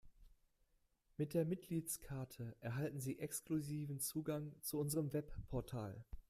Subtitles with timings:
[1.17, 6.03] Mit der Mitgliedskarte erhalten Sie exklusiven Zugang zu unserem Webportal.